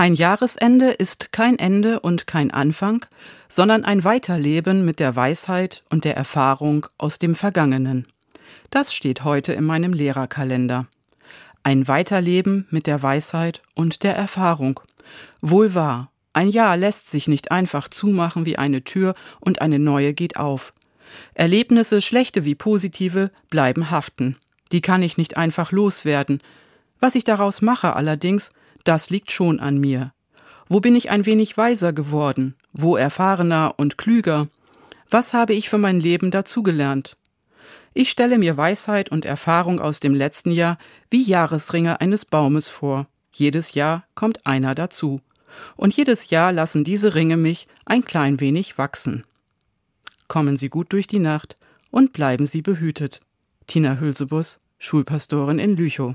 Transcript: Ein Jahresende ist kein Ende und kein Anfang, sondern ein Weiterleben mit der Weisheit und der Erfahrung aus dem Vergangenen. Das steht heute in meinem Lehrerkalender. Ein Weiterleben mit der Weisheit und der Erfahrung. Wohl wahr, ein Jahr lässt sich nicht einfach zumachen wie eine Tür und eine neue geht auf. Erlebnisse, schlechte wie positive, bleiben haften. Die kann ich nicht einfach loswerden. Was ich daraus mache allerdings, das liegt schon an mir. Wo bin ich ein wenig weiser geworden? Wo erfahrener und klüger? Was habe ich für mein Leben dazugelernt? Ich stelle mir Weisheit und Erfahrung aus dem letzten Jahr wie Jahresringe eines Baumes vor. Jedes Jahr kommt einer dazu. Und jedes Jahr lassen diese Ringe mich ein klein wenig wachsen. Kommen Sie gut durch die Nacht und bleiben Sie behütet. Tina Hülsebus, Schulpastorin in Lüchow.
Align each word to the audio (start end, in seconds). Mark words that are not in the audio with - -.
Ein 0.00 0.14
Jahresende 0.14 0.92
ist 0.92 1.30
kein 1.30 1.58
Ende 1.58 2.00
und 2.00 2.26
kein 2.26 2.50
Anfang, 2.50 3.04
sondern 3.50 3.84
ein 3.84 4.02
Weiterleben 4.02 4.82
mit 4.82 4.98
der 4.98 5.14
Weisheit 5.14 5.84
und 5.90 6.06
der 6.06 6.16
Erfahrung 6.16 6.86
aus 6.96 7.18
dem 7.18 7.34
Vergangenen. 7.34 8.06
Das 8.70 8.94
steht 8.94 9.24
heute 9.24 9.52
in 9.52 9.64
meinem 9.64 9.92
Lehrerkalender. 9.92 10.86
Ein 11.64 11.86
Weiterleben 11.86 12.66
mit 12.70 12.86
der 12.86 13.02
Weisheit 13.02 13.60
und 13.74 14.02
der 14.02 14.16
Erfahrung. 14.16 14.80
Wohl 15.42 15.74
wahr, 15.74 16.10
ein 16.32 16.48
Jahr 16.48 16.78
lässt 16.78 17.10
sich 17.10 17.28
nicht 17.28 17.50
einfach 17.50 17.86
zumachen 17.86 18.46
wie 18.46 18.56
eine 18.56 18.82
Tür 18.82 19.14
und 19.38 19.60
eine 19.60 19.78
neue 19.78 20.14
geht 20.14 20.38
auf. 20.38 20.72
Erlebnisse, 21.34 22.00
schlechte 22.00 22.46
wie 22.46 22.54
positive, 22.54 23.30
bleiben 23.50 23.90
haften. 23.90 24.38
Die 24.72 24.80
kann 24.80 25.02
ich 25.02 25.18
nicht 25.18 25.36
einfach 25.36 25.72
loswerden. 25.72 26.40
Was 27.00 27.16
ich 27.16 27.24
daraus 27.24 27.60
mache 27.60 27.94
allerdings, 27.96 28.50
das 28.84 29.10
liegt 29.10 29.30
schon 29.30 29.60
an 29.60 29.78
mir. 29.78 30.12
Wo 30.68 30.80
bin 30.80 30.94
ich 30.94 31.10
ein 31.10 31.26
wenig 31.26 31.56
weiser 31.56 31.92
geworden? 31.92 32.54
Wo 32.72 32.96
erfahrener 32.96 33.74
und 33.76 33.98
klüger? 33.98 34.48
Was 35.10 35.32
habe 35.32 35.54
ich 35.54 35.68
für 35.68 35.78
mein 35.78 36.00
Leben 36.00 36.30
dazugelernt? 36.30 37.16
Ich 37.92 38.10
stelle 38.10 38.38
mir 38.38 38.56
Weisheit 38.56 39.10
und 39.10 39.24
Erfahrung 39.24 39.80
aus 39.80 39.98
dem 39.98 40.14
letzten 40.14 40.52
Jahr 40.52 40.78
wie 41.10 41.22
Jahresringe 41.22 42.00
eines 42.00 42.24
Baumes 42.24 42.68
vor. 42.68 43.08
Jedes 43.32 43.74
Jahr 43.74 44.04
kommt 44.14 44.46
einer 44.46 44.76
dazu. 44.76 45.20
Und 45.76 45.96
jedes 45.96 46.30
Jahr 46.30 46.52
lassen 46.52 46.84
diese 46.84 47.14
Ringe 47.14 47.36
mich 47.36 47.66
ein 47.84 48.04
klein 48.04 48.38
wenig 48.38 48.78
wachsen. 48.78 49.24
Kommen 50.28 50.56
Sie 50.56 50.68
gut 50.68 50.92
durch 50.92 51.08
die 51.08 51.18
Nacht 51.18 51.56
und 51.90 52.12
bleiben 52.12 52.46
Sie 52.46 52.62
behütet. 52.62 53.20
Tina 53.66 53.98
Hülsebus, 53.98 54.60
Schulpastorin 54.78 55.58
in 55.58 55.76
Lüchow. 55.76 56.14